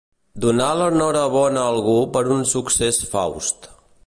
Donar 0.45 0.69
l'enhorabona 0.79 1.67
a 1.67 1.75
algú 1.75 1.95
per 2.17 2.25
un 2.39 2.45
succés 2.57 3.03
faust. 3.15 3.71